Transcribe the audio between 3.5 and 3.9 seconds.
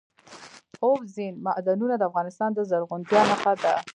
ده.